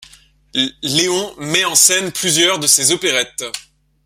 Léon 0.81 1.35
met 1.37 1.63
en 1.63 1.75
scène 1.75 2.11
plusieurs 2.11 2.57
de 2.57 2.65
ses 2.65 2.89
opérettes. 2.91 3.43